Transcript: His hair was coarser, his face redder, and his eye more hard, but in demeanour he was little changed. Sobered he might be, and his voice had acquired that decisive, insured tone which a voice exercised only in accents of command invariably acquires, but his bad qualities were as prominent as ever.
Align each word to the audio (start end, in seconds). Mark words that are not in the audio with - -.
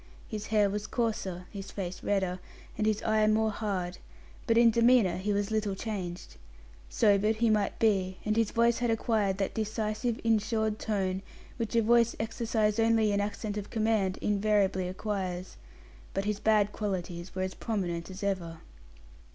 His 0.27 0.47
hair 0.47 0.67
was 0.67 0.87
coarser, 0.87 1.45
his 1.53 1.69
face 1.69 2.01
redder, 2.01 2.39
and 2.75 2.87
his 2.87 3.03
eye 3.03 3.27
more 3.27 3.51
hard, 3.51 3.99
but 4.47 4.57
in 4.57 4.71
demeanour 4.71 5.17
he 5.17 5.31
was 5.31 5.51
little 5.51 5.75
changed. 5.75 6.37
Sobered 6.89 7.35
he 7.35 7.51
might 7.51 7.77
be, 7.77 8.17
and 8.25 8.35
his 8.35 8.49
voice 8.49 8.79
had 8.79 8.89
acquired 8.89 9.37
that 9.37 9.53
decisive, 9.53 10.19
insured 10.23 10.79
tone 10.79 11.21
which 11.57 11.75
a 11.75 11.83
voice 11.83 12.15
exercised 12.19 12.79
only 12.79 13.11
in 13.11 13.21
accents 13.21 13.59
of 13.59 13.69
command 13.69 14.17
invariably 14.23 14.87
acquires, 14.87 15.55
but 16.15 16.25
his 16.25 16.39
bad 16.39 16.71
qualities 16.71 17.35
were 17.35 17.43
as 17.43 17.53
prominent 17.53 18.09
as 18.09 18.23
ever. 18.23 18.61